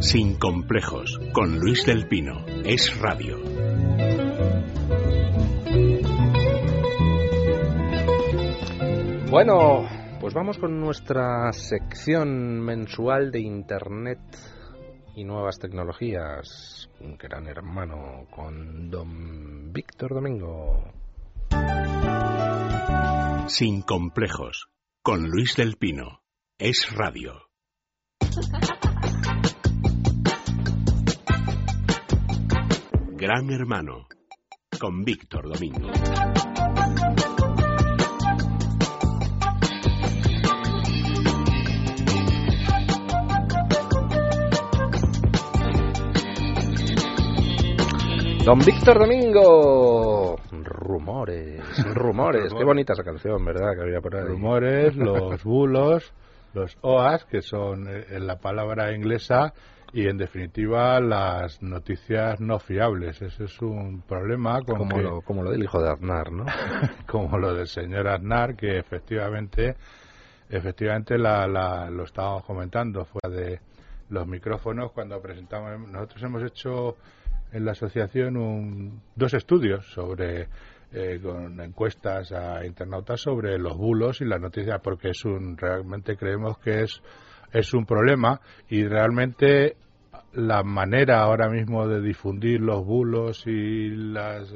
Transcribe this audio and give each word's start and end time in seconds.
Sin 0.00 0.38
complejos, 0.38 1.18
con 1.32 1.58
Luis 1.58 1.84
del 1.84 2.06
Pino. 2.06 2.46
Es 2.64 2.96
radio. 3.00 3.36
Bueno, 9.28 9.88
pues 10.20 10.34
vamos 10.34 10.58
con 10.58 10.80
nuestra 10.80 11.52
sección 11.52 12.60
mensual 12.60 13.32
de 13.32 13.40
Internet 13.40 14.20
y 15.16 15.24
nuevas 15.24 15.58
tecnologías. 15.58 16.88
Un 17.00 17.18
gran 17.18 17.48
hermano 17.48 18.26
con 18.30 18.88
don 18.90 19.72
Víctor 19.72 20.14
Domingo. 20.14 20.92
Sin 23.48 23.82
complejos, 23.82 24.68
con 25.02 25.28
Luis 25.28 25.56
del 25.56 25.76
Pino. 25.76 26.22
Es 26.56 26.94
radio. 26.94 27.48
Gran 33.28 33.50
Hermano, 33.50 34.06
con 34.80 35.04
Víctor 35.04 35.52
Domingo. 35.52 35.90
Don 48.46 48.58
Víctor 48.60 48.98
Domingo. 48.98 50.36
Rumores, 50.62 51.84
rumores. 51.94 52.54
Qué 52.54 52.64
bonita 52.64 52.94
esa 52.94 53.04
canción, 53.04 53.44
¿verdad? 53.44 53.74
Que 53.74 53.82
había 53.82 54.00
por 54.00 54.16
ahí. 54.16 54.24
Rumores, 54.24 54.96
los 54.96 55.44
bulos, 55.44 56.14
los 56.54 56.78
OAS, 56.80 57.26
que 57.26 57.42
son 57.42 57.88
eh, 57.88 58.06
en 58.08 58.26
la 58.26 58.36
palabra 58.36 58.94
inglesa, 58.94 59.52
y 59.92 60.06
en 60.06 60.18
definitiva 60.18 61.00
las 61.00 61.62
noticias 61.62 62.40
no 62.40 62.58
fiables. 62.58 63.22
Ese 63.22 63.44
es 63.44 63.60
un 63.62 64.02
problema 64.02 64.60
con 64.62 64.78
como, 64.78 64.96
que- 64.96 65.02
lo, 65.02 65.20
como 65.22 65.42
lo 65.42 65.50
del 65.50 65.62
hijo 65.62 65.80
de 65.82 65.90
Aznar, 65.90 66.30
¿no? 66.30 66.44
como 67.06 67.38
lo 67.38 67.54
del 67.54 67.66
señor 67.66 68.06
Aznar, 68.08 68.54
que 68.56 68.78
efectivamente, 68.78 69.76
efectivamente 70.50 71.18
la, 71.18 71.46
la- 71.46 71.90
lo 71.90 72.04
estábamos 72.04 72.44
comentando 72.44 73.04
fuera 73.04 73.28
de 73.34 73.60
los 74.10 74.26
micrófonos 74.26 74.92
cuando 74.92 75.20
presentamos. 75.20 75.88
Nosotros 75.90 76.22
hemos 76.22 76.42
hecho 76.42 76.96
en 77.52 77.64
la 77.64 77.72
asociación 77.72 78.36
un- 78.36 79.00
dos 79.14 79.34
estudios 79.34 79.86
sobre 79.92 80.48
eh, 80.90 81.20
con 81.22 81.60
encuestas 81.60 82.32
a 82.32 82.64
internautas 82.64 83.20
sobre 83.20 83.58
los 83.58 83.76
bulos 83.76 84.22
y 84.22 84.24
las 84.24 84.40
noticias, 84.40 84.80
porque 84.82 85.10
es 85.10 85.22
un 85.26 85.56
realmente 85.58 86.16
creemos 86.16 86.58
que 86.58 86.82
es 86.84 87.02
es 87.52 87.74
un 87.74 87.86
problema 87.86 88.40
y 88.68 88.84
realmente 88.84 89.76
la 90.34 90.62
manera 90.62 91.20
ahora 91.20 91.48
mismo 91.48 91.88
de 91.88 92.00
difundir 92.00 92.60
los 92.60 92.84
bulos 92.84 93.44
y 93.46 93.88
las, 93.90 94.54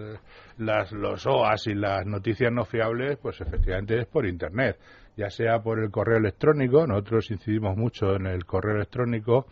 las 0.59 0.93
los 0.93 1.27
OAS 1.27 1.67
y 1.67 1.75
las 1.75 2.07
noticias 2.07 2.53
no 2.53 2.65
fiables, 2.65 3.19
pues 3.21 3.41
efectivamente 3.41 3.99
es 3.99 4.07
por 4.07 4.27
internet, 4.27 4.79
ya 5.17 5.31
sea 5.31 5.61
por 5.61 5.83
el 5.83 5.91
correo 5.91 6.19
electrónico, 6.19 6.87
nosotros 6.87 7.31
incidimos 7.31 7.77
mucho 7.77 8.15
en 8.15 8.27
el 8.27 8.45
correo 8.45 8.77
electrónico 8.77 9.47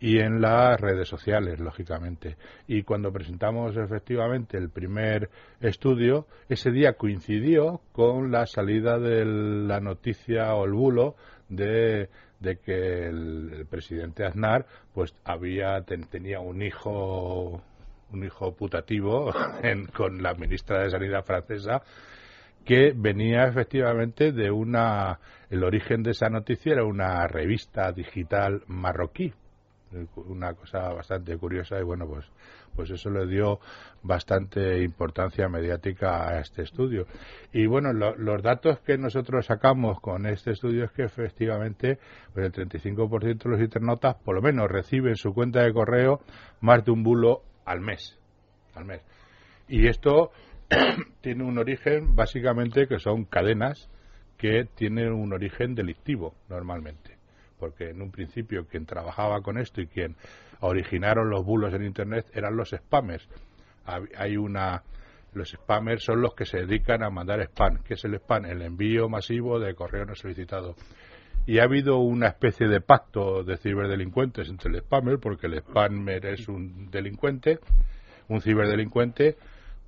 y 0.00 0.18
en 0.18 0.40
las 0.40 0.80
redes 0.80 1.08
sociales, 1.08 1.58
lógicamente. 1.58 2.36
Y 2.66 2.82
cuando 2.82 3.12
presentamos 3.12 3.76
efectivamente 3.76 4.56
el 4.56 4.70
primer 4.70 5.28
estudio, 5.60 6.26
ese 6.48 6.70
día 6.70 6.92
coincidió 6.94 7.80
con 7.92 8.30
la 8.30 8.46
salida 8.46 8.98
de 8.98 9.24
la 9.24 9.80
noticia 9.80 10.54
o 10.54 10.64
el 10.66 10.72
bulo 10.72 11.16
de, 11.48 12.08
de 12.40 12.58
que 12.58 13.06
el, 13.08 13.66
presidente 13.68 14.24
Aznar 14.24 14.66
pues 14.94 15.14
había 15.24 15.80
ten- 15.82 16.06
tenía 16.08 16.40
un 16.40 16.62
hijo 16.62 17.62
un 18.10 18.24
hijo 18.24 18.54
putativo 18.54 19.32
en- 19.62 19.86
con 19.86 20.22
la 20.22 20.34
ministra 20.34 20.82
de 20.82 20.90
Sanidad 20.90 21.24
francesa 21.24 21.82
que 22.64 22.92
venía 22.94 23.44
efectivamente 23.44 24.32
de 24.32 24.50
una 24.50 25.18
el 25.50 25.64
origen 25.64 26.02
de 26.02 26.10
esa 26.12 26.28
noticia 26.28 26.72
era 26.72 26.84
una 26.84 27.26
revista 27.26 27.90
digital 27.92 28.62
marroquí 28.66 29.32
una 30.16 30.54
cosa 30.54 30.92
bastante 30.92 31.36
curiosa 31.38 31.78
y 31.78 31.82
bueno 31.82 32.06
pues 32.06 32.26
pues 32.76 32.90
eso 32.90 33.10
le 33.10 33.26
dio 33.26 33.58
bastante 34.02 34.82
importancia 34.82 35.48
mediática 35.48 36.28
a 36.28 36.40
este 36.40 36.62
estudio. 36.62 37.06
Y 37.52 37.66
bueno 37.66 37.92
lo- 37.92 38.16
los 38.16 38.42
datos 38.42 38.78
que 38.80 38.96
nosotros 38.98 39.46
sacamos 39.46 40.00
con 40.00 40.26
este 40.26 40.52
estudio 40.52 40.84
es 40.84 40.92
que 40.92 41.02
efectivamente 41.04 41.98
pues 42.34 42.46
el 42.46 42.52
35% 42.52 43.44
de 43.44 43.50
los 43.50 43.60
internautas 43.60 44.16
por 44.24 44.34
lo 44.36 44.42
menos 44.42 44.68
reciben 44.68 45.10
en 45.10 45.16
su 45.16 45.32
cuenta 45.34 45.62
de 45.62 45.72
correo 45.72 46.20
más 46.60 46.84
de 46.84 46.92
un 46.92 47.02
bulo 47.02 47.42
al 47.64 47.80
mes 47.80 48.18
al 48.74 48.84
mes. 48.84 49.02
Y 49.68 49.88
esto 49.88 50.30
tiene 51.20 51.44
un 51.44 51.58
origen 51.58 52.14
básicamente 52.14 52.86
que 52.86 52.98
son 52.98 53.24
cadenas 53.24 53.90
que 54.36 54.66
tienen 54.76 55.12
un 55.12 55.32
origen 55.32 55.74
delictivo 55.74 56.34
normalmente 56.48 57.17
porque 57.58 57.90
en 57.90 58.02
un 58.02 58.10
principio 58.10 58.66
quien 58.66 58.86
trabajaba 58.86 59.40
con 59.40 59.58
esto 59.58 59.80
y 59.80 59.86
quien 59.86 60.16
originaron 60.60 61.30
los 61.30 61.44
bulos 61.44 61.74
en 61.74 61.84
internet 61.84 62.26
eran 62.32 62.56
los 62.56 62.70
spammers. 62.70 63.28
Hay 64.16 64.36
una 64.36 64.82
los 65.34 65.50
spammers 65.50 66.02
son 66.04 66.22
los 66.22 66.34
que 66.34 66.46
se 66.46 66.58
dedican 66.58 67.02
a 67.02 67.10
mandar 67.10 67.40
spam. 67.42 67.82
¿qué 67.84 67.94
es 67.94 68.04
el 68.04 68.14
spam? 68.14 68.46
el 68.46 68.62
envío 68.62 69.08
masivo 69.08 69.58
de 69.58 69.74
correo 69.74 70.04
no 70.04 70.14
solicitado. 70.14 70.74
Y 71.46 71.60
ha 71.60 71.64
habido 71.64 71.98
una 71.98 72.28
especie 72.28 72.68
de 72.68 72.80
pacto 72.80 73.42
de 73.44 73.56
ciberdelincuentes 73.56 74.48
entre 74.48 74.70
el 74.70 74.80
spammer 74.80 75.18
porque 75.18 75.46
el 75.46 75.60
spammer 75.60 76.26
es 76.26 76.48
un 76.48 76.90
delincuente 76.90 77.60
un 78.28 78.40
ciberdelincuente 78.40 79.36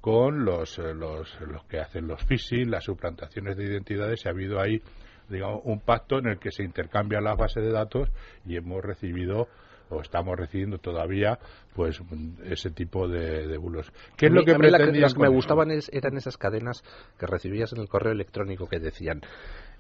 con 0.00 0.44
los, 0.44 0.78
eh, 0.78 0.94
los, 0.94 1.38
los 1.42 1.64
que 1.64 1.78
hacen 1.78 2.06
los 2.06 2.24
phishing, 2.24 2.70
las 2.70 2.84
suplantaciones 2.84 3.56
de 3.56 3.64
identidades, 3.64 4.24
y 4.24 4.28
ha 4.28 4.32
habido 4.32 4.60
ahí 4.60 4.82
digamos, 5.30 5.60
un 5.64 5.80
pacto 5.80 6.18
en 6.18 6.26
el 6.26 6.38
que 6.38 6.50
se 6.50 6.62
intercambian 6.64 7.24
las 7.24 7.36
bases 7.38 7.62
de 7.64 7.70
datos 7.72 8.08
y 8.44 8.56
hemos 8.56 8.84
recibido 8.84 9.48
o 9.92 10.00
estamos 10.02 10.38
recibiendo 10.38 10.78
todavía 10.78 11.38
pues 11.74 12.00
ese 12.44 12.70
tipo 12.70 13.08
de, 13.08 13.48
de 13.48 13.56
bulos. 13.58 13.90
¿Qué 14.16 14.26
es 14.26 14.32
lo 14.32 14.44
que 14.44 14.52
a 14.54 14.58
mí 14.58 14.70
la 14.70 14.78
las 14.78 15.14
que 15.14 15.20
me 15.20 15.28
gustaban 15.28 15.70
es- 15.72 15.90
eran 15.92 16.16
esas 16.16 16.36
cadenas 16.36 16.84
que 17.18 17.26
recibías 17.26 17.72
en 17.72 17.80
el 17.80 17.88
correo 17.88 18.12
electrónico 18.12 18.68
que 18.68 18.78
decían 18.78 19.20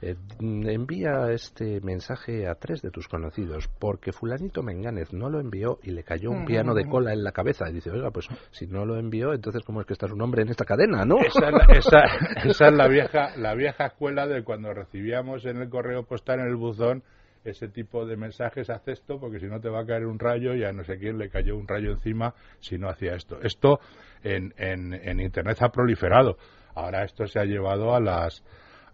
eh, 0.02 0.16
envía 0.40 1.30
este 1.30 1.80
mensaje 1.82 2.48
a 2.48 2.54
tres 2.54 2.80
de 2.82 2.90
tus 2.90 3.06
conocidos 3.08 3.68
porque 3.78 4.12
fulanito 4.12 4.62
Menganez 4.62 5.12
no 5.12 5.28
lo 5.28 5.40
envió 5.40 5.78
y 5.82 5.90
le 5.90 6.04
cayó 6.04 6.30
un 6.30 6.44
piano 6.46 6.74
de 6.74 6.86
cola 6.86 7.12
en 7.12 7.22
la 7.22 7.32
cabeza. 7.32 7.68
Y 7.68 7.74
dice 7.74 7.90
oiga 7.90 8.10
pues 8.10 8.26
si 8.50 8.66
no 8.66 8.84
lo 8.86 8.96
envió 8.98 9.32
entonces 9.34 9.62
cómo 9.64 9.80
es 9.80 9.86
que 9.86 9.92
está 9.92 10.08
su 10.08 10.16
nombre 10.16 10.42
en 10.42 10.48
esta 10.48 10.64
cadena 10.64 11.04
no 11.04 11.18
Esa 11.18 11.48
es, 11.48 11.52
la, 11.52 11.74
esa- 11.76 12.48
esa 12.48 12.68
es 12.68 12.74
la 12.74 12.88
vieja 12.88 13.36
la 13.36 13.54
vieja 13.54 13.86
escuela 13.86 14.26
de 14.26 14.42
cuando 14.42 14.72
recibíamos 14.72 15.44
en 15.44 15.58
el 15.58 15.68
correo 15.68 16.04
postal 16.04 16.40
en 16.40 16.46
el 16.46 16.56
buzón 16.56 17.02
ese 17.44 17.68
tipo 17.68 18.04
de 18.06 18.16
mensajes 18.16 18.68
haz 18.70 18.86
esto 18.88 19.18
porque 19.18 19.40
si 19.40 19.46
no 19.46 19.60
te 19.60 19.68
va 19.70 19.80
a 19.80 19.86
caer 19.86 20.04
un 20.06 20.18
rayo 20.18 20.54
y 20.54 20.64
a 20.64 20.72
no 20.72 20.84
sé 20.84 20.98
quién 20.98 21.16
le 21.18 21.30
cayó 21.30 21.56
un 21.56 21.66
rayo 21.68 21.90
encima 21.92 22.34
si 22.60 22.76
no 22.78 22.88
hacía 22.88 23.14
esto 23.14 23.38
esto 23.42 23.80
en, 24.22 24.52
en, 24.58 24.92
en 24.92 25.20
internet 25.20 25.56
ha 25.62 25.70
proliferado. 25.70 26.36
Ahora 26.74 27.04
esto 27.04 27.26
se 27.26 27.38
ha 27.40 27.44
llevado 27.44 27.94
a 27.94 28.00
las 28.00 28.42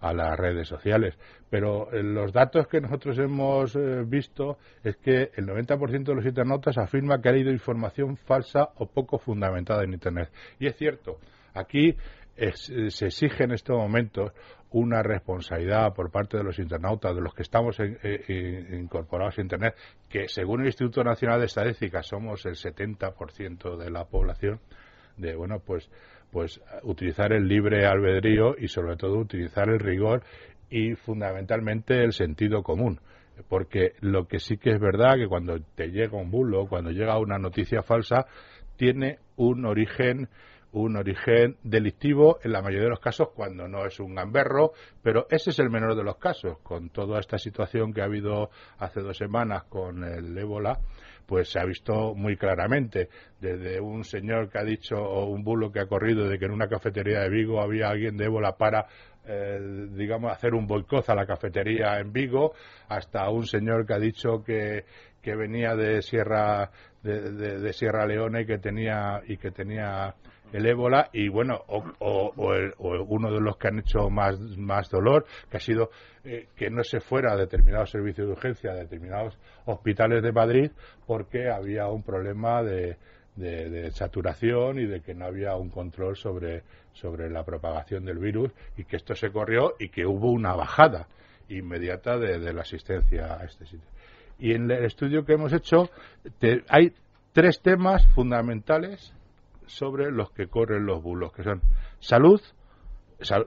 a 0.00 0.12
las 0.12 0.36
redes 0.38 0.68
sociales. 0.68 1.18
Pero 1.50 1.92
eh, 1.92 2.02
los 2.02 2.32
datos 2.32 2.66
que 2.68 2.80
nosotros 2.80 3.18
hemos 3.18 3.74
eh, 3.76 4.02
visto 4.06 4.58
es 4.82 4.96
que 4.96 5.30
el 5.36 5.46
90% 5.46 6.04
de 6.04 6.14
los 6.14 6.24
internautas 6.26 6.76
afirma 6.78 7.20
que 7.20 7.28
ha 7.28 7.32
leído 7.32 7.50
información 7.50 8.16
falsa 8.16 8.70
o 8.76 8.86
poco 8.86 9.18
fundamentada 9.18 9.84
en 9.84 9.92
Internet. 9.94 10.30
Y 10.58 10.66
es 10.66 10.76
cierto, 10.76 11.18
aquí 11.54 11.96
es- 12.36 12.68
eh, 12.70 12.90
se 12.90 13.06
exige 13.06 13.44
en 13.44 13.52
estos 13.52 13.76
momentos 13.76 14.32
una 14.70 15.02
responsabilidad 15.02 15.94
por 15.94 16.10
parte 16.10 16.36
de 16.36 16.42
los 16.44 16.58
internautas, 16.58 17.14
de 17.14 17.20
los 17.22 17.32
que 17.32 17.42
estamos 17.42 17.78
en- 17.80 17.98
eh, 18.02 18.76
incorporados 18.78 19.38
a 19.38 19.40
Internet, 19.40 19.74
que 20.08 20.28
según 20.28 20.60
el 20.60 20.66
Instituto 20.66 21.02
Nacional 21.04 21.38
de 21.40 21.46
Estadística 21.46 22.02
somos 22.02 22.44
el 22.44 22.56
70% 22.56 23.76
de 23.76 23.90
la 23.90 24.04
población, 24.06 24.60
de 25.16 25.34
bueno 25.34 25.60
pues 25.60 25.88
pues 26.30 26.60
utilizar 26.82 27.32
el 27.32 27.48
libre 27.48 27.86
albedrío 27.86 28.56
y 28.58 28.68
sobre 28.68 28.96
todo 28.96 29.18
utilizar 29.18 29.68
el 29.68 29.78
rigor 29.78 30.22
y 30.70 30.94
fundamentalmente 30.94 32.02
el 32.02 32.12
sentido 32.12 32.62
común 32.62 33.00
porque 33.48 33.92
lo 34.00 34.26
que 34.26 34.38
sí 34.38 34.56
que 34.56 34.70
es 34.70 34.80
verdad 34.80 35.16
que 35.16 35.28
cuando 35.28 35.60
te 35.74 35.88
llega 35.88 36.16
un 36.16 36.30
bulo 36.30 36.66
cuando 36.66 36.90
llega 36.90 37.18
una 37.18 37.38
noticia 37.38 37.82
falsa 37.82 38.26
tiene 38.76 39.18
un 39.36 39.64
origen 39.64 40.28
un 40.76 40.96
origen 40.96 41.56
delictivo 41.62 42.38
en 42.42 42.52
la 42.52 42.60
mayoría 42.60 42.84
de 42.84 42.90
los 42.90 43.00
casos 43.00 43.30
cuando 43.34 43.66
no 43.66 43.86
es 43.86 43.98
un 43.98 44.14
gamberro, 44.14 44.72
pero 45.02 45.26
ese 45.30 45.48
es 45.48 45.58
el 45.58 45.70
menor 45.70 45.96
de 45.96 46.04
los 46.04 46.18
casos. 46.18 46.58
Con 46.62 46.90
toda 46.90 47.18
esta 47.18 47.38
situación 47.38 47.94
que 47.94 48.02
ha 48.02 48.04
habido 48.04 48.50
hace 48.78 49.00
dos 49.00 49.16
semanas 49.16 49.64
con 49.64 50.04
el 50.04 50.36
ébola, 50.36 50.78
pues 51.26 51.50
se 51.50 51.58
ha 51.58 51.64
visto 51.64 52.14
muy 52.14 52.36
claramente, 52.36 53.08
desde 53.40 53.80
un 53.80 54.04
señor 54.04 54.48
que 54.48 54.58
ha 54.58 54.64
dicho, 54.64 54.96
o 54.96 55.26
un 55.26 55.42
bulo 55.42 55.72
que 55.72 55.80
ha 55.80 55.86
corrido, 55.86 56.28
de 56.28 56.38
que 56.38 56.46
en 56.46 56.52
una 56.52 56.68
cafetería 56.68 57.20
de 57.20 57.28
Vigo 57.28 57.60
había 57.60 57.88
alguien 57.88 58.16
de 58.16 58.26
ébola 58.26 58.56
para 58.56 58.86
eh, 59.28 59.88
digamos, 59.90 60.30
hacer 60.30 60.54
un 60.54 60.68
boicot 60.68 61.08
a 61.10 61.14
la 61.16 61.26
cafetería 61.26 61.98
en 61.98 62.12
Vigo, 62.12 62.54
hasta 62.88 63.28
un 63.28 63.44
señor 63.44 63.84
que 63.84 63.94
ha 63.94 63.98
dicho 63.98 64.44
que, 64.44 64.84
que 65.26 65.34
venía 65.34 65.74
de 65.74 66.02
Sierra 66.02 66.70
de, 67.02 67.72
Sierra 67.72 68.06
Leone 68.06 68.42
y 68.42 68.46
que 68.46 68.58
tenía 68.58 69.20
y 69.26 69.36
que 69.38 69.50
tenía 69.50 70.14
el 70.52 70.64
ébola 70.64 71.10
y 71.12 71.28
bueno 71.28 71.64
o, 71.66 72.32
uno 73.08 73.32
de 73.32 73.40
los 73.40 73.56
que 73.56 73.66
han 73.66 73.80
hecho 73.80 74.08
más 74.08 74.38
más 74.56 74.88
dolor 74.88 75.26
que 75.50 75.56
ha 75.56 75.60
sido 75.60 75.90
eh, 76.22 76.46
que 76.54 76.70
no 76.70 76.84
se 76.84 77.00
fuera 77.00 77.32
a 77.32 77.36
determinados 77.36 77.90
servicios 77.90 78.28
de 78.28 78.34
urgencia 78.34 78.70
a 78.70 78.76
determinados 78.76 79.36
hospitales 79.64 80.22
de 80.22 80.30
Madrid 80.30 80.70
porque 81.08 81.50
había 81.50 81.88
un 81.88 82.04
problema 82.04 82.62
de, 82.62 82.96
de, 83.34 83.90
saturación 83.90 84.78
y 84.78 84.86
de 84.86 85.00
que 85.00 85.12
no 85.12 85.26
había 85.26 85.56
un 85.56 85.70
control 85.70 86.16
sobre, 86.16 86.62
sobre 86.92 87.28
la 87.30 87.44
propagación 87.44 88.04
del 88.04 88.18
virus 88.18 88.52
y 88.76 88.84
que 88.84 88.94
esto 88.94 89.16
se 89.16 89.30
corrió 89.30 89.74
y 89.80 89.88
que 89.88 90.06
hubo 90.06 90.30
una 90.30 90.54
bajada 90.54 91.08
inmediata 91.48 92.18
de, 92.18 92.52
la 92.52 92.62
asistencia 92.62 93.38
a 93.38 93.44
este 93.44 93.66
sitio. 93.66 93.88
Y 94.38 94.52
en 94.52 94.70
el 94.70 94.84
estudio 94.84 95.24
que 95.24 95.34
hemos 95.34 95.52
hecho 95.52 95.88
hay 96.68 96.92
tres 97.32 97.60
temas 97.60 98.06
fundamentales 98.14 99.12
sobre 99.66 100.10
los 100.10 100.30
que 100.30 100.46
corren 100.46 100.86
los 100.86 101.02
bulos, 101.02 101.32
que 101.32 101.42
son 101.42 101.60
salud, 101.98 102.40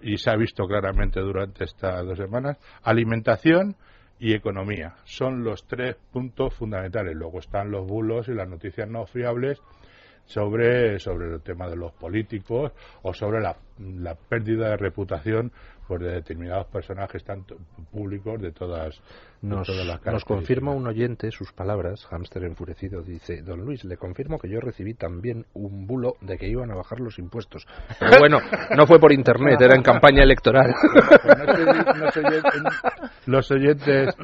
y 0.02 0.18
se 0.18 0.30
ha 0.32 0.36
visto 0.36 0.66
claramente 0.68 1.20
durante 1.20 1.64
estas 1.64 2.06
dos 2.06 2.18
semanas, 2.18 2.58
alimentación 2.84 3.76
y 4.20 4.34
economía. 4.34 4.96
Son 5.06 5.44
los 5.44 5.66
tres 5.66 5.96
puntos 6.12 6.54
fundamentales. 6.56 7.16
Luego 7.16 7.40
están 7.40 7.72
los 7.72 7.88
bulos 7.88 8.28
y 8.28 8.34
las 8.34 8.50
noticias 8.50 8.90
no 8.90 9.06
fiables 9.06 9.62
sobre, 10.30 11.00
sobre 11.00 11.34
el 11.34 11.42
tema 11.42 11.68
de 11.68 11.76
los 11.76 11.92
políticos 11.94 12.72
o 13.02 13.14
sobre 13.14 13.42
la, 13.42 13.58
la 13.80 14.14
pérdida 14.14 14.70
de 14.70 14.78
reputación 14.78 15.52
por 15.88 16.04
de 16.04 16.12
determinados 16.12 16.68
personajes 16.68 17.24
tanto 17.24 17.58
públicos 17.92 18.40
de 18.40 18.52
todas, 18.52 19.02
nos, 19.42 19.68
de 19.68 19.74
todas 19.74 19.88
las 19.88 20.06
Nos 20.06 20.24
confirma 20.24 20.72
un 20.72 20.86
oyente 20.86 21.32
sus 21.32 21.52
palabras, 21.52 22.06
hámster 22.06 22.44
enfurecido, 22.44 23.02
dice, 23.02 23.42
don 23.42 23.66
Luis, 23.66 23.84
le 23.86 23.98
confirmo 23.98 24.38
que 24.38 24.50
yo 24.50 24.60
recibí 24.60 24.94
también 24.94 25.48
un 25.56 25.88
bulo 25.88 26.18
de 26.22 26.38
que 26.38 26.48
iban 26.48 26.70
a 26.70 26.76
bajar 26.76 27.00
los 27.00 27.18
impuestos. 27.18 27.66
Pero 28.00 28.20
bueno, 28.20 28.38
no 28.78 28.86
fue 28.86 29.00
por 29.00 29.12
internet, 29.12 29.60
era 29.60 29.76
en 29.76 29.82
campaña 29.82 30.22
electoral. 30.22 30.76
los 33.26 33.50
oyentes 33.50 34.16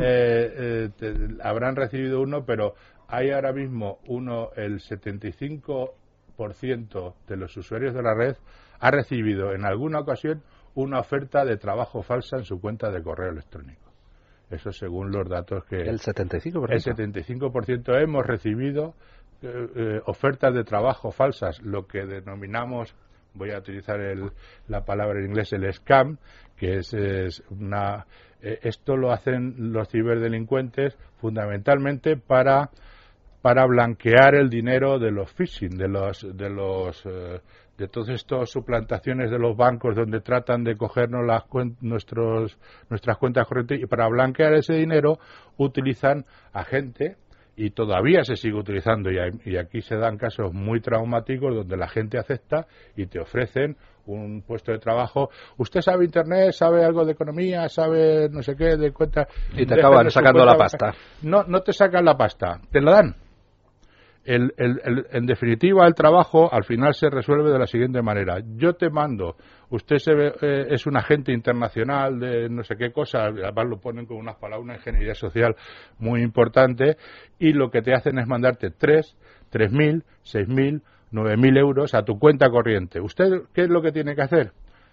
eh, 0.00 0.88
eh, 1.02 1.28
habrán 1.42 1.76
recibido 1.76 2.22
uno, 2.22 2.46
pero 2.46 2.76
hay 3.10 3.30
ahora 3.30 3.52
mismo 3.52 3.98
uno, 4.06 4.50
el 4.56 4.80
75% 4.80 7.14
de 7.26 7.36
los 7.36 7.56
usuarios 7.56 7.94
de 7.94 8.02
la 8.02 8.14
red 8.14 8.36
ha 8.78 8.90
recibido 8.90 9.52
en 9.52 9.64
alguna 9.64 10.00
ocasión 10.00 10.42
una 10.74 11.00
oferta 11.00 11.44
de 11.44 11.56
trabajo 11.56 12.02
falsa 12.02 12.38
en 12.38 12.44
su 12.44 12.60
cuenta 12.60 12.90
de 12.90 13.02
correo 13.02 13.30
electrónico. 13.30 13.90
Eso 14.48 14.72
según 14.72 15.12
los 15.12 15.28
datos 15.28 15.64
que... 15.64 15.76
El 15.76 15.98
75%. 15.98 16.70
El 16.70 16.80
75% 16.80 18.02
hemos 18.02 18.26
recibido 18.26 18.94
eh, 19.42 19.68
eh, 19.74 20.00
ofertas 20.06 20.54
de 20.54 20.64
trabajo 20.64 21.12
falsas, 21.12 21.60
lo 21.62 21.86
que 21.86 22.04
denominamos, 22.04 22.94
voy 23.34 23.52
a 23.52 23.58
utilizar 23.58 24.00
el, 24.00 24.30
la 24.68 24.84
palabra 24.84 25.20
en 25.20 25.26
inglés, 25.26 25.52
el 25.52 25.72
scam, 25.72 26.18
que 26.56 26.78
es, 26.78 26.92
es 26.94 27.42
una... 27.50 28.06
Eh, 28.42 28.58
esto 28.62 28.96
lo 28.96 29.12
hacen 29.12 29.72
los 29.72 29.88
ciberdelincuentes 29.88 30.96
fundamentalmente 31.20 32.16
para 32.16 32.70
para 33.42 33.66
blanquear 33.66 34.34
el 34.34 34.50
dinero 34.50 34.98
de 34.98 35.10
los 35.10 35.32
phishing, 35.32 35.76
de 35.76 35.88
los 35.88 36.36
de 36.36 36.50
los 36.50 37.04
eh, 37.06 37.40
de 37.78 37.88
todas 37.88 38.10
estas 38.10 38.50
suplantaciones 38.50 39.30
de 39.30 39.38
los 39.38 39.56
bancos 39.56 39.96
donde 39.96 40.20
tratan 40.20 40.64
de 40.64 40.76
cogernos 40.76 41.26
las 41.26 41.44
nuestros 41.80 42.58
nuestras 42.90 43.16
cuentas 43.16 43.46
corrientes 43.46 43.80
y 43.82 43.86
para 43.86 44.06
blanquear 44.08 44.52
ese 44.54 44.74
dinero 44.74 45.18
utilizan 45.56 46.26
a 46.52 46.64
gente 46.64 47.16
y 47.56 47.70
todavía 47.70 48.22
se 48.24 48.36
sigue 48.36 48.58
utilizando 48.58 49.10
y, 49.10 49.16
y 49.44 49.56
aquí 49.56 49.80
se 49.80 49.96
dan 49.96 50.18
casos 50.18 50.52
muy 50.52 50.80
traumáticos 50.80 51.54
donde 51.54 51.76
la 51.76 51.88
gente 51.88 52.18
acepta 52.18 52.66
y 52.96 53.06
te 53.06 53.18
ofrecen 53.18 53.76
un 54.06 54.42
puesto 54.42 54.72
de 54.72 54.78
trabajo. 54.78 55.30
Usted 55.58 55.80
sabe 55.80 56.04
internet, 56.04 56.52
sabe 56.52 56.84
algo 56.84 57.04
de 57.04 57.12
economía, 57.12 57.68
sabe 57.68 58.28
no 58.30 58.42
sé 58.42 58.56
qué 58.56 58.76
de 58.76 58.92
cuenta 58.92 59.26
y 59.56 59.66
te 59.66 59.74
acaban 59.74 60.10
sacando 60.10 60.44
la 60.44 60.56
pasta. 60.56 60.94
No, 61.22 61.44
no 61.44 61.60
te 61.60 61.72
sacan 61.72 62.04
la 62.04 62.16
pasta, 62.16 62.60
te 62.70 62.80
la 62.80 62.92
dan 62.92 63.14
el, 64.24 64.52
el, 64.56 65.06
en 65.10 65.26
definitiva, 65.26 65.86
el 65.86 65.94
trabajo 65.94 66.52
al 66.52 66.64
final 66.64 66.94
se 66.94 67.08
resuelve 67.08 67.50
de 67.50 67.58
la 67.58 67.66
siguiente 67.66 68.02
manera. 68.02 68.38
Yo 68.56 68.74
te 68.74 68.90
mando, 68.90 69.36
usted 69.70 69.96
se 69.96 70.12
eh, 70.12 70.66
es 70.70 70.86
un 70.86 70.96
agente 70.96 71.32
internacional 71.32 72.20
de 72.20 72.48
no 72.48 72.62
sé 72.62 72.76
qué 72.76 72.92
cosa, 72.92 73.24
además 73.24 73.66
lo 73.68 73.80
ponen 73.80 74.06
con 74.06 74.18
unas 74.18 74.36
palabras, 74.36 74.64
una 74.64 74.76
ingeniería 74.76 75.14
social 75.14 75.56
muy 75.98 76.22
importante, 76.22 76.96
y 77.38 77.52
lo 77.52 77.70
que 77.70 77.82
te 77.82 77.94
hacen 77.94 78.18
es 78.18 78.26
mandarte 78.26 78.70
tres, 78.70 79.16
tres 79.48 79.72
mil, 79.72 80.04
seis 80.22 80.48
mil, 80.48 80.82
nueve 81.10 81.36
mil 81.36 81.56
euros 81.56 81.94
a 81.94 82.02
tu 82.02 82.18
cuenta 82.18 82.50
corriente. 82.50 83.00
¿Usted 83.00 83.44
qué 83.54 83.62
es 83.62 83.68
lo 83.68 83.82
que 83.82 83.92
tiene 83.92 84.14
que 84.14 84.22
hacer? 84.22 84.52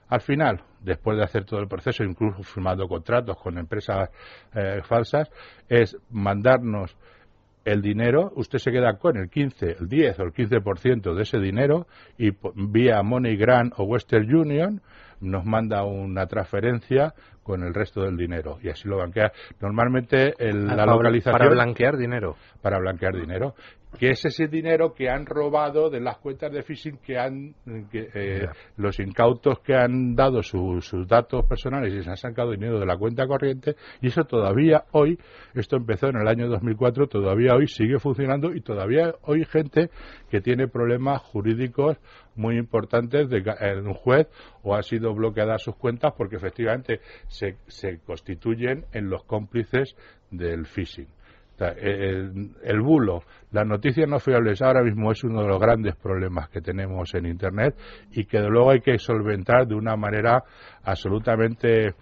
Al 0.09 0.21
final, 0.21 0.62
después 0.80 1.18
de 1.18 1.23
hacer 1.25 1.44
todo 1.44 1.59
el 1.59 1.68
proceso, 1.68 2.01
incluso 2.01 2.41
firmando 2.41 2.88
contratos 2.88 3.35
con 3.38 3.57
empresas 3.57 4.09
eh, 4.56 4.80
falsas, 4.83 5.30
es 5.68 5.97
mandarnos 6.09 6.95
el 7.68 7.81
dinero, 7.81 8.31
usted 8.36 8.60
se 8.60 8.72
queda 8.72 8.98
con 8.98 9.18
el 9.18 9.30
15, 9.30 9.78
el 9.81 9.90
10 9.90 10.19
o 10.19 10.24
el 10.24 10.34
15% 10.34 11.14
de 11.14 11.24
ese 11.24 11.38
dinero 11.38 11.86
y 12.18 12.31
vía 12.56 13.04
MoneyGram 13.04 13.72
o 13.75 13.84
Western 13.84 14.34
Union 14.34 14.81
nos 15.19 15.46
manda 15.46 15.84
una 15.84 16.28
transferencia 16.28 17.14
con 17.44 17.64
el 17.64 17.74
resto 17.74 18.04
del 18.04 18.16
dinero 18.16 18.58
y 18.62 18.69
así 18.69 18.88
lo 18.88 18.98
banquea. 18.98 19.31
Normalmente 19.60 20.34
el, 20.38 20.68
la 20.68 20.86
localización 20.86 21.38
para 21.38 21.50
blanquear 21.50 21.98
dinero, 21.98 22.38
para 22.62 22.78
blanquear 22.80 23.16
dinero, 23.16 23.56
que 23.98 24.10
es 24.10 24.25
ese 24.25 24.48
dinero 24.48 24.94
que 24.94 25.10
han 25.10 25.25
robado 25.25 25.89
de 25.89 26.01
las 26.01 26.18
cuentas 26.18 26.51
de 26.51 26.62
phishing 26.62 26.98
que 26.98 27.18
han 27.18 27.56
eh, 27.94 28.48
los 28.75 29.00
incautos 29.00 29.60
que 29.60 29.75
han 29.75 30.16
dado 30.16 30.44
sus 30.44 31.07
datos 31.07 31.45
personales 31.45 31.94
y 31.94 32.04
se 32.04 32.10
han 32.10 32.18
sacado 32.18 32.51
dinero 32.51 32.80
de 32.80 32.86
la 32.86 32.98
cuenta 32.98 33.25
corriente 33.25 33.75
y 34.01 34.07
eso 34.07 34.25
todavía 34.25 34.84
hoy 34.92 35.18
esto 35.56 35.78
empezó 35.78 36.07
en 36.10 36.18
el 36.18 36.28
año 36.28 36.48
2004 36.50 37.07
todavía 37.07 37.56
hoy 37.56 37.68
sigue 37.68 37.98
funcionando 37.98 38.54
y 38.54 38.62
todavía 38.62 39.16
hoy 39.24 39.45
gente 39.45 39.90
que 40.30 40.42
tiene 40.42 40.68
problemas 40.68 41.22
jurídicos 41.22 41.98
muy 42.36 42.57
importantes 42.57 43.30
de, 43.30 43.44
en 43.62 43.88
un 43.88 43.94
juez 43.94 44.28
o 44.63 44.75
ha 44.75 44.83
sido 44.83 45.13
bloqueadas 45.16 45.63
sus 45.63 45.75
cuentas 45.75 46.13
porque 46.16 46.36
efectivamente 46.36 47.00
se, 47.28 47.56
se 47.68 48.00
constituyen 48.00 48.86
en 48.92 49.10
los 49.10 49.24
cómplices 49.24 49.95
del 50.30 50.66
phishing 50.66 51.07
el, 51.59 52.81
bulo, 52.81 53.23
las 53.52 53.66
noticias 53.66 54.07
no 54.07 54.19
fiables 54.19 54.61
ahora 54.61 54.83
mismo 54.83 55.11
es 55.11 55.23
uno 55.23 55.42
de 55.42 55.47
los 55.47 55.59
grandes 55.59 55.95
problemas 55.95 56.49
que 56.49 56.61
tenemos 56.61 57.14
en 57.16 57.26
Internet 57.26 57.76
y 58.11 58.26
que 58.26 58.40
de 58.40 58.49
luego 58.49 58.71
hay 58.71 58.81
que 58.81 58.97
solventar 58.99 59.68
de 59.68 59.76
una 59.76 59.95
manera 59.95 60.44
absolutamente 60.83 61.95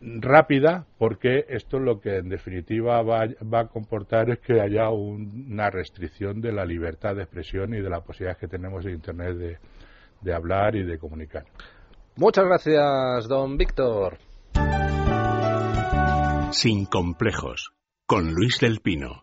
rápida 0.00 0.84
porque 0.98 1.46
esto 1.48 1.78
lo 1.78 1.98
que 1.98 2.18
en 2.18 2.28
definitiva 2.28 3.00
va, 3.02 3.22
a 3.22 3.66
comportar 3.68 4.28
es 4.30 4.40
que 4.40 4.60
haya 4.60 4.90
una 4.90 5.70
restricción 5.70 6.42
de 6.42 6.52
la 6.52 6.66
libertad 6.66 7.14
de 7.14 7.22
expresión 7.22 7.72
y 7.74 7.80
de 7.80 7.88
la 7.88 8.00
posibilidad 8.00 8.36
que 8.36 8.48
tenemos 8.48 8.84
en 8.84 8.92
Internet 8.92 9.36
de, 9.36 9.58
de 10.20 10.34
hablar 10.34 10.76
y 10.76 10.84
de 10.84 10.98
comunicar. 10.98 11.44
Muchas 12.16 12.44
gracias, 12.44 13.28
don 13.28 13.56
Víctor. 13.56 14.18
Sin 16.50 16.84
complejos 16.84 17.74
con 18.06 18.34
Luis 18.34 18.58
del 18.60 18.80
Pino. 18.80 19.22